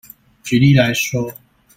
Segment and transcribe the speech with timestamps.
[0.43, 1.31] 舉例來說